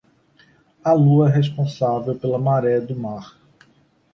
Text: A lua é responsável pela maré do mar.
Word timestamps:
A 0.83 0.93
lua 0.95 1.29
é 1.29 1.31
responsável 1.31 2.17
pela 2.17 2.39
maré 2.39 2.79
do 2.81 2.95
mar. 2.95 3.37